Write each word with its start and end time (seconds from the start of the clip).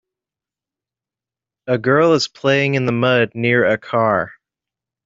A 1.67 1.77
girl 1.77 2.13
is 2.13 2.27
playing 2.27 2.73
in 2.73 2.87
the 2.87 2.91
mud 2.91 3.33
near 3.35 3.67
a 3.67 3.77
car. 3.77 4.31